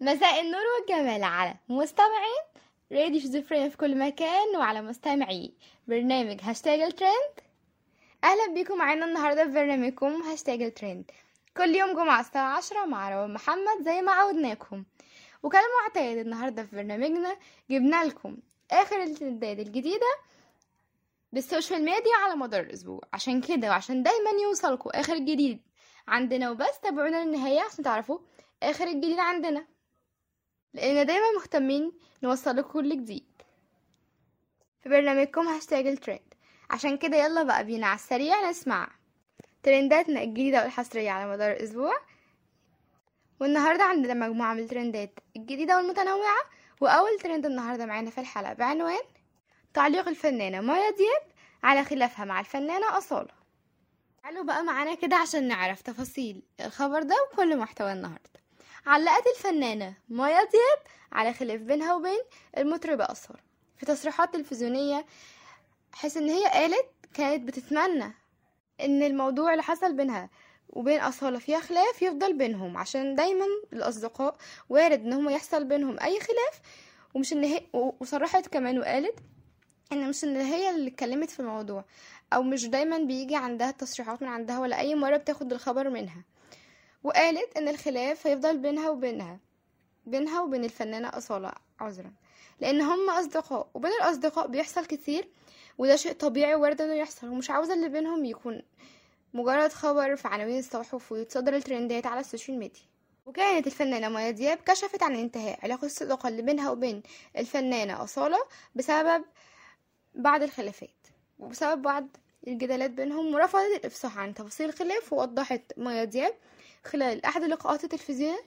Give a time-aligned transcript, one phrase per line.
[0.00, 2.44] مساء النور والجمال على مستمعين
[2.92, 5.52] راديو شيزوفرينيا في كل مكان وعلى مستمعي
[5.88, 7.40] برنامج هاشتاج الترند.
[8.24, 11.10] أهلا بيكم معانا النهارده في برنامجكم هاشتاج الترند.
[11.56, 14.84] كل يوم جمعة الساعة عشرة مع روان محمد زي ما عودناكم.
[15.42, 17.36] وكالمعتاد النهارده في برنامجنا
[17.70, 18.36] جبنا لكم
[18.70, 20.16] آخر الترندات الجديدة
[21.32, 23.00] بال social media على مدار الأسبوع.
[23.12, 25.60] عشان كده وعشان دايما يوصلكم آخر الجديد
[26.08, 28.18] عندنا وبس تابعونا للنهاية عشان تعرفوا
[28.62, 29.66] آخر الجديد عندنا.
[30.74, 31.92] لأن دايما مهتمين
[32.22, 33.26] نوصل لكم كل جديد.
[34.82, 36.34] في برنامجكم هاشتاج الترند.
[36.70, 38.88] عشان كده يلا بقى بينا على السريع نسمع
[39.62, 41.94] ترنداتنا الجديدة والحصرية على مدار الأسبوع.
[43.40, 46.40] والنهاردة عندنا مجموعة من الترندات الجديدة والمتنوعة
[46.80, 49.02] وأول ترند النهاردة معانا في الحلقة بعنوان
[49.74, 51.32] تعليق الفنانة مايا دياب
[51.62, 53.34] على خلافها مع الفنانة أصالة.
[54.22, 58.43] تعالوا بقى معانا كده عشان نعرف تفاصيل الخبر ده وكل محتوى النهاردة.
[58.86, 60.78] علقت الفنانة مايا دياب
[61.12, 62.20] على خلاف بينها وبين
[62.58, 63.40] المطربة أصالة
[63.76, 65.06] في تصريحات تلفزيونية
[65.92, 68.12] حيث إن هي قالت كانت بتتمنى
[68.80, 70.30] إن الموضوع اللي حصل بينها
[70.68, 74.36] وبين أصالة فيها خلاف يفضل بينهم عشان دايما الأصدقاء
[74.68, 76.60] وارد إن هم يحصل بينهم أي خلاف.
[77.14, 79.18] ومش إن هي وصرحت كمان وقالت
[79.92, 81.84] إن مش إن هي اللي اتكلمت في الموضوع
[82.32, 86.22] أو مش دايما بيجي عندها تصريحات من عندها ولا أي مرة بتاخد الخبر منها.
[87.04, 89.38] وقالت إن الخلاف هيفضل بينها وبينها
[90.06, 92.12] بينها وبين الفنانة أصالة عذرا.
[92.60, 95.28] لأن هم أصدقاء وبين الأصدقاء بيحصل كتير
[95.78, 97.28] وده شيء طبيعي وارد إنه يحصل.
[97.28, 98.62] ومش عاوزة اللي بينهم يكون
[99.34, 102.82] مجرد خبر في عناوين الصحف ويتصدر الترندات على السوشيال ميديا.
[103.26, 107.02] وكانت الفنانة مايا دياب كشفت عن انتهاء علاقة الصداقة اللي بينها وبين
[107.36, 108.38] الفنانة أصالة
[108.74, 109.24] بسبب
[110.14, 110.90] بعض الخلافات
[111.38, 112.06] وبسبب بعض
[112.46, 116.34] الجدالات بينهم ورفضت الإفصاح عن تفاصيل الخلاف ووضحت مايا دياب
[116.86, 118.44] خلال أحد اللقاءات التلفزيونية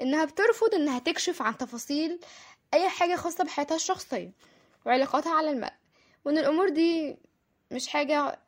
[0.00, 2.20] إنها بترفض إنها تكشف عن تفاصيل
[2.74, 4.32] أي حاجة خاصة بحياتها الشخصية
[4.86, 5.74] وعلاقاتها على الملأ
[6.24, 7.16] وإن الأمور دي
[7.70, 8.38] مش حاجة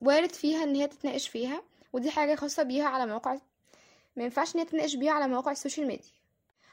[0.00, 1.62] وارد فيها إن هي تتناقش فيها
[1.92, 3.38] ودي حاجة خاصة بيها على موقع
[4.16, 6.10] ما ينفعش إن هي تتناقش بيها على مواقع السوشيال ميديا.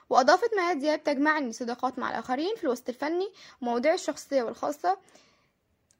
[0.09, 4.97] وأضافت مايا دياب تجمعني صداقات مع الآخرين في الوسط الفني ومواضيع الشخصية والخاصة.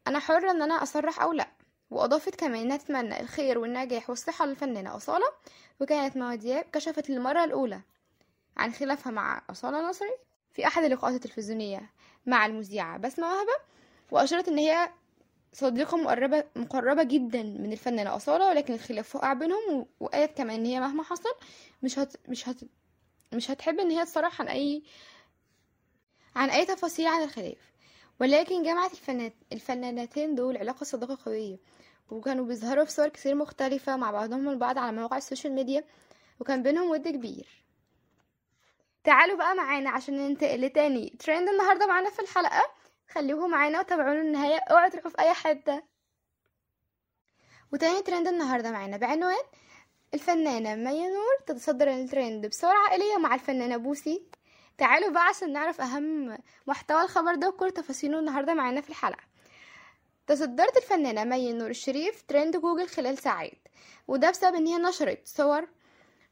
[0.08, 1.48] أنا حرة إن أنا أصرح أو لأ.
[1.90, 5.26] وأضافت كمان إنها تتمنى الخير والنجاح والصحة للفنانة أصالة
[5.80, 7.82] وكانت مايا دياب كشفت للمرة الأولى
[8.58, 10.16] عن خلافها مع أصالة نصري
[10.54, 11.90] في أحد اللقاءات التلفزيونية
[12.26, 13.54] مع المذيعة بسمة وهبة
[14.12, 14.90] وأشارت إن هي
[15.54, 20.80] صديقة مقربة مقربة جدا من الفنانة أصالة ولكن الخلاف وقع بينهم وقالت كمان إن هي
[20.80, 21.30] مهما حصل
[21.84, 22.60] مش هت مش هت
[23.34, 24.84] مش هتحب إن هي تصرح عن أي
[26.36, 27.72] عن أي تفاصيل عن الخلاف.
[28.20, 31.58] ولكن جمعت الفنانات الفنانتين دول علاقة صداقة قوية
[32.10, 35.84] وكانوا بيظهروا في صور كتير مختلفة مع بعضهم البعض على مواقع السوشيال ميديا
[36.40, 37.48] وكان بينهم ود كبير.
[39.04, 41.10] تعالوا بقى معانا عشان ننتقل لتاني.
[41.20, 42.64] ترند النهاردة معانا في الحلقة.
[43.10, 44.60] خليكم معانا وتابعونا للنهاية.
[44.72, 45.84] اوعوا تروحوا في أي حتة.
[47.74, 49.44] وتاني ترند النهاردة معانا بعنوان
[50.14, 54.24] الفنانة مي نور تتصدر الترند بصورة عائلية مع الفنانة بوسي.
[54.78, 59.24] تعالوا بقى عشان نعرف أهم محتوى الخبر ده وكل تفاصيله النهاردة معانا في الحلقة.
[60.28, 63.68] تصدرت الفنانة مي نور الشريف ترند جوجل خلال ساعات
[64.08, 65.68] وده بسبب إن هي نشرت صور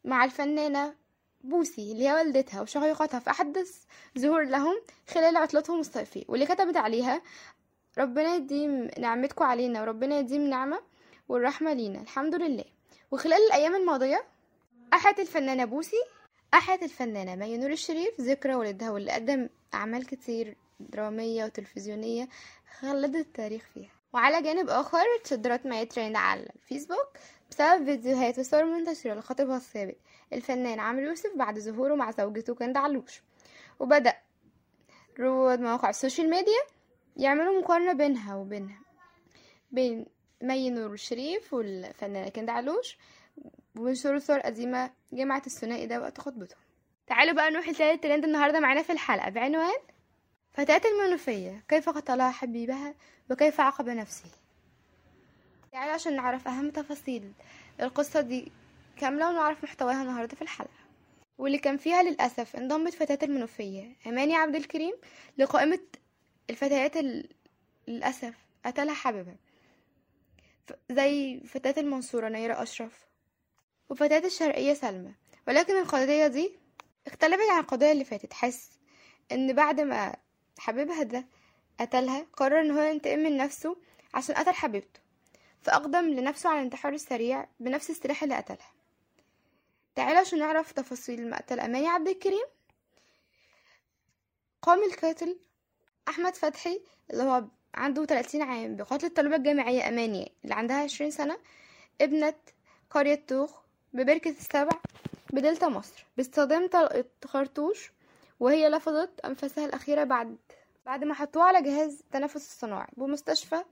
[0.03, 0.93] مع الفنانة
[1.41, 3.83] بوسي اللي هي والدتها وشقيقتها في أحدث
[4.19, 4.75] ظهور لهم
[5.09, 7.21] خلال عطلتهم الصيفية واللي كتبت عليها
[7.97, 10.79] ربنا يديم نعمتكم علينا وربنا يديم نعمة
[11.29, 12.01] والرحمة لينا.
[12.01, 12.63] الحمد لله.
[13.11, 14.23] وخلال الأيام الماضية
[14.93, 15.97] أحيت الفنانة بوسي
[16.55, 22.29] أحيت الفنانة مي نور الشريف ذكرى والدها واللي قدم أعمال كتير درامية وتلفزيونية
[22.79, 23.91] خلدت التاريخ فيها.
[24.13, 27.07] وعلى جانب آخر تصدرت مي ترند على الفيسبوك
[27.51, 29.95] بسبب فيديوهات وصور منتشرة لخطيبها السابق
[30.33, 33.21] الفنان عمرو يوسف بعد ظهوره مع زوجته كندا علوش.
[33.79, 34.13] وبدأ
[35.19, 36.61] رواد مواقع السوشيال ميديا
[37.17, 38.79] يعملوا مقارنة بينها وبينها
[39.71, 40.05] بين
[40.41, 42.97] مي نور الشريف والفنانة كندا علوش.
[43.77, 46.55] وبينشروا صور قديمة جمعت الثنائي ده وقت خطبته
[47.07, 49.29] تعالوا بقى نروح لتالت ترند النهاردة معانا في الحلقة.
[49.29, 49.77] بعنوان
[50.53, 52.93] فتاة المنوفية كيف قتلها حبيبها
[53.31, 54.25] وكيف عاقب نفسه؟
[55.71, 57.31] تعالوا عشان نعرف أهم تفاصيل
[57.81, 58.51] القصة دي
[58.97, 60.69] كاملة ونعرف محتواها النهاردة في الحلقة.
[61.37, 64.93] واللي كان فيها للأسف انضمت فتاة المنوفية أماني عبد الكريم
[65.37, 65.79] لقائمة
[66.49, 67.29] الفتيات ال...
[67.87, 68.33] للأسف
[68.65, 69.35] قتلها حبيبها.
[70.91, 73.04] زي فتاة المنصورة نيرة أشرف.
[73.89, 75.13] وفتاة الشرقية سلمى.
[75.47, 76.59] ولكن القضية دي
[77.07, 78.33] اختلفت عن القضية اللي فاتت.
[78.33, 78.67] حيث
[79.31, 80.15] إن بعد ما
[80.59, 81.25] حبيبها ده
[81.79, 83.77] قتلها قرر إن هو ينتقم من نفسه
[84.13, 84.99] عشان قتل حبيبته.
[85.61, 88.71] فأقدم لنفسه على الانتحار السريع بنفس السلاح اللي قتلها.
[89.95, 92.45] تعالوا عشان نعرف تفاصيل مقتل أماني عبد الكريم.
[94.61, 95.39] قام القاتل
[96.07, 97.43] أحمد فتحي اللي هو
[97.75, 101.37] عنده 30 عام بقتل الطالبة الجامعية أماني اللي عندها 20 سنة
[102.01, 102.33] ابنة
[102.89, 103.64] قرية توخ
[103.95, 104.69] ببركة السبع
[105.33, 106.05] بدلتا مصر.
[106.17, 107.91] باستخدام طلقة خرطوش
[108.39, 110.37] وهي لفظت أنفاسها الأخيرة بعد
[110.85, 113.63] بعد ما حطوها على جهاز التنفس الصناعي بمستشفى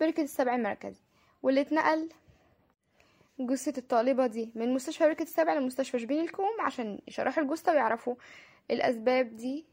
[0.00, 1.00] بركة السبع المركزي
[1.42, 2.08] واللي اتنقل
[3.40, 8.14] جثة الطالبة دي من مستشفى بركة السبع لمستشفى شبين الكوم عشان يشرحوا الجثة ويعرفوا
[8.70, 9.64] الأسباب دي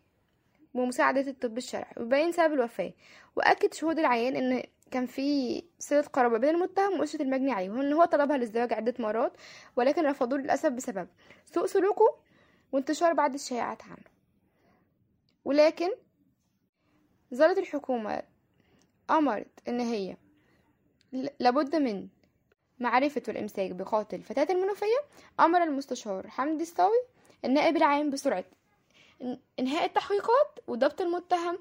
[0.74, 1.94] بمساعدة الطب الشرعي.
[1.98, 2.94] ويبين سبب الوفاة.
[3.36, 8.06] وأكد شهود العيان إن كان في صلة قرابة بين المتهم وأسرة المجني عليه وإن هو
[8.06, 9.34] طلبها للزواج عدة مرات
[9.76, 11.08] ولكن رفضوه للأسف بسبب
[11.46, 12.18] سوء سلوكه
[12.72, 14.06] وانتشار بعض الشائعات عنه.
[15.46, 15.90] ولكن
[17.34, 18.24] ظلت الحكومة
[19.10, 20.18] أمرت إن هي
[21.40, 22.08] لابد من
[22.80, 24.98] معرفة والإمساك بقاتل فتاة المنوفية.
[25.40, 27.02] أمر المستشار حمدي الصاوي
[27.46, 28.46] النائب العام بسرعة
[29.60, 31.60] إنهاء التحقيقات وضبط المتهم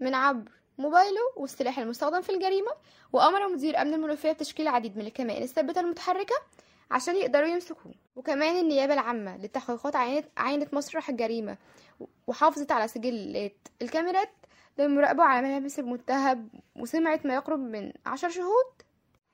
[0.00, 2.70] من عبر موبايله والسلاح المستخدم في الجريمة
[3.12, 6.34] وأمر مدير أمن المنوفية بتشكيل العديد من الكمائن الثابتة المتحركة
[6.90, 7.94] عشان يقدروا يمسكوه.
[8.16, 11.56] وكمان النيابة العامة للتحقيقات عاينت, عاينت مسرح الجريمة
[12.26, 14.30] وحافظت على سجلات الكاميرات
[14.78, 18.66] للمراقبة على ملابس المتهم وسمعت ما يقرب من عشر شهود.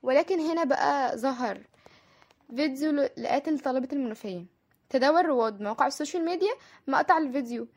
[0.03, 1.61] ولكن هنا بقى ظهر
[2.55, 4.45] فيديو لقاتل طالبة المنوفية.
[4.89, 6.53] تداول رواد مواقع السوشيال ميديا
[6.87, 7.67] مقطع الفيديو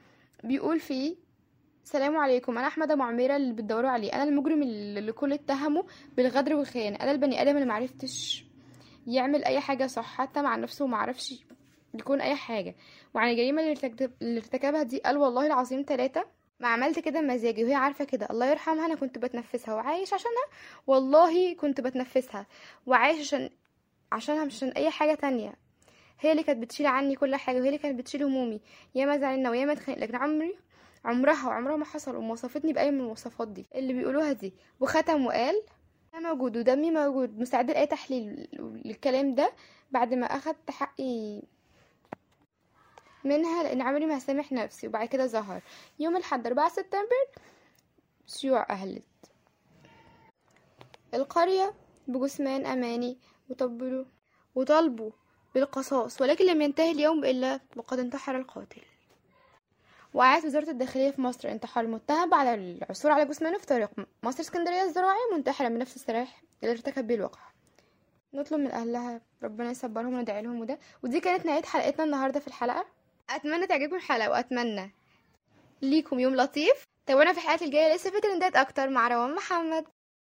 [0.45, 1.17] بيقول فيه
[1.87, 2.59] السلام عليكم.
[2.59, 4.13] أنا أحمد أبو عميرة اللي بتدوروا عليه.
[4.13, 5.87] أنا المجرم اللي كل اتهمه
[6.17, 6.97] بالغدر والخيانة.
[7.01, 8.45] أنا البني آدم اللي معرفتش
[9.07, 11.45] يعمل أي حاجة صح حتى مع نفسه ومعرفش
[11.95, 12.75] يكون أي حاجة.
[13.15, 16.25] وعن الجريمة اللي ارتكبها دي قال والله العظيم ثلاثة
[16.61, 18.27] ما عملت كده مزاجي وهي عارفة كده.
[18.31, 19.75] الله يرحمها أنا كنت بتنفسها.
[19.75, 20.47] وعايش عشانها؟
[20.87, 22.47] والله كنت بتنفسها.
[22.87, 23.51] وعايش عشان
[24.13, 25.55] عشانها مش عشان أي حاجة تانية.
[26.21, 28.61] هي اللي كانت بتشيل عني كل حاجة وهي اللي كانت بتشيل همومي.
[28.95, 30.55] ياما زعلنا وياما اتخانق لكن عمري
[31.07, 33.67] عمرها وعمرها ما حصل ومواصفتني بأي من المواصفات دي.
[33.75, 35.63] اللي بيقولوها دي وختم وقال
[36.15, 38.49] أنا موجود ودمي موجود مستعد لاي تحليل
[38.85, 39.53] للكلام ده
[39.91, 41.43] بعد ما أخدت حقي
[43.25, 44.87] منها لأن عمري ما هسامح نفسي.
[44.89, 45.63] وبعد كده ظهر.
[45.99, 47.27] يوم الحد 4 سبتمبر
[48.27, 49.05] شيوع أهلت.
[51.15, 51.75] القرية
[52.09, 53.19] بجثمان أماني
[53.49, 54.05] وطبلوا
[54.55, 55.11] وطالبوا
[55.55, 58.83] بالقصاص ولكن لم ينتهي اليوم إلا وقد انتحر القاتل.
[60.17, 61.49] وقعت وزارة الداخلية في مصر.
[61.49, 63.91] انتحار المتهم بعد العثور على جثمانه في طريق
[64.23, 67.41] مصر اسكندرية الزراعي منتحرا بنفس السلاح اللي ارتكب بيه الواقع
[68.35, 70.79] نطلب من أهلها ربنا يصبرهم وندعي لهم وده.
[71.03, 72.87] ودي كانت نهاية حلقتنا النهاردة في الحلقة.
[73.31, 74.95] أتمنى تعجبكم الحلقة وأتمنى
[75.83, 76.85] ليكم يوم لطيف.
[77.07, 79.85] تابعونا في الحلقات الجاية لسه في ترندات أكتر مع روان محمد.